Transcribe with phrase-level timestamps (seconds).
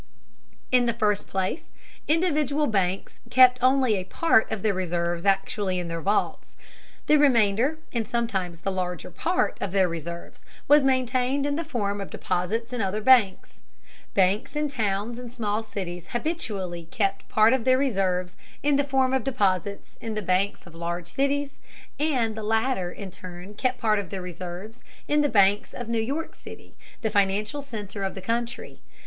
[0.71, 1.65] In the first place,
[2.07, 6.55] individual banks kept only a part of their reserves actually in their vaults.
[7.05, 12.01] The remainder, and sometimes the larger part, of their reserves was maintained in the form
[12.01, 13.59] of deposits in other banks.
[14.15, 19.13] Banks in towns and small cities habitually kept part of their reserves in the form
[19.13, 21.59] of deposits in the banks of large cities,
[21.99, 26.01] and the latter in turn kept part of their reserves in the banks of New
[26.01, 26.73] York City,
[27.03, 28.79] the financial center of the country.